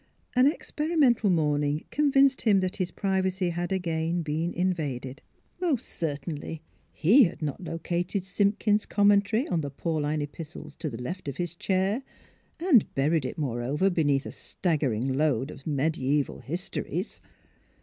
[0.35, 5.21] An experimental morning convinced him that his privacy had again been invaded.
[5.59, 11.27] Most certainly he had not located Simpkins' Commentary on the Pauline Epistles to the left
[11.27, 12.01] of his chair,
[12.59, 17.21] and buried it moreover beneath a staggering load of mediaeval histories.